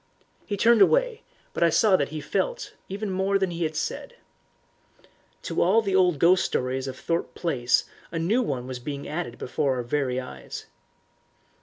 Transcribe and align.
He 0.47 0.57
turned 0.57 0.81
away, 0.81 1.21
but 1.53 1.61
I 1.61 1.69
saw 1.69 1.95
that 1.95 2.09
he 2.09 2.21
felt 2.21 2.73
even 2.89 3.11
more 3.11 3.37
than 3.37 3.51
he 3.51 3.65
had 3.65 3.75
said. 3.75 4.15
To 5.43 5.61
all 5.61 5.83
the 5.83 5.95
old 5.95 6.17
ghost 6.17 6.43
stories 6.43 6.87
of 6.87 6.97
Thorpe 6.97 7.35
Place 7.35 7.83
a 8.11 8.17
new 8.17 8.41
one 8.41 8.65
was 8.65 8.79
being 8.79 9.07
added 9.07 9.37
before 9.37 9.75
our 9.75 9.83
very 9.83 10.19
eyes. 10.19 10.65